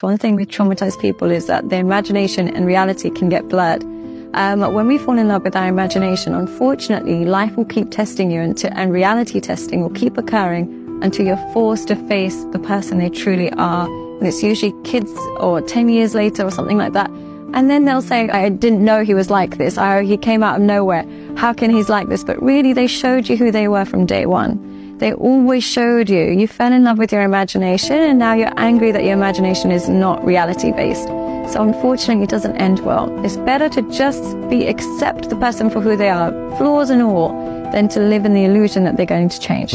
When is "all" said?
37.00-37.30